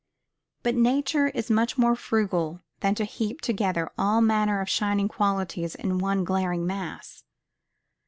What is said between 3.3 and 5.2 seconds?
together all manner of shining